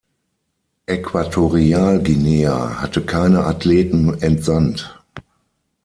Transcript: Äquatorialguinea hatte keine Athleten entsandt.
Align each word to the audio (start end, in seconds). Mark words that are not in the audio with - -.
Äquatorialguinea 0.87 2.81
hatte 2.81 3.01
keine 3.05 3.43
Athleten 3.45 4.19
entsandt. 4.19 4.99